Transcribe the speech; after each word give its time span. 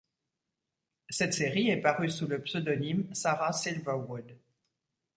Cette 1.11 1.35
série 1.35 1.69
est 1.69 1.77
parue 1.79 2.09
sous 2.09 2.25
le 2.27 2.41
pseudonyme 2.41 3.07
Sarah 3.13 3.53
Silverwood. 3.53 4.35